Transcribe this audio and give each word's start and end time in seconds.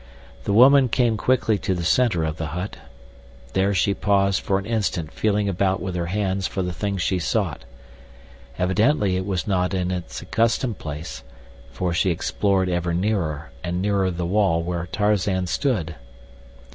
The 0.45 0.51
woman 0.51 0.89
came 0.89 1.15
quickly 1.15 1.59
to 1.59 1.75
the 1.75 1.83
center 1.83 2.23
of 2.23 2.37
the 2.37 2.47
hut. 2.57 2.75
There 3.53 3.71
she 3.71 3.93
paused 3.93 4.41
for 4.41 4.57
an 4.57 4.65
instant 4.65 5.11
feeling 5.11 5.47
about 5.47 5.79
with 5.79 5.93
her 5.93 6.07
hands 6.07 6.47
for 6.47 6.63
the 6.63 6.73
thing 6.73 6.97
she 6.97 7.19
sought. 7.19 7.65
Evidently 8.57 9.15
it 9.15 9.27
was 9.27 9.45
not 9.45 9.75
in 9.75 9.91
its 9.91 10.19
accustomed 10.19 10.79
place, 10.79 11.21
for 11.69 11.93
she 11.93 12.09
explored 12.09 12.67
ever 12.67 12.95
nearer 12.95 13.51
and 13.63 13.79
nearer 13.79 14.09
the 14.09 14.25
wall 14.25 14.63
where 14.63 14.87
Tarzan 14.87 15.45
stood. 15.45 15.93